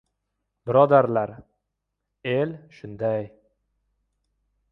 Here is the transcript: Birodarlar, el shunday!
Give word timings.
Birodarlar, 0.69 1.33
el 2.33 2.55
shunday! 2.79 3.29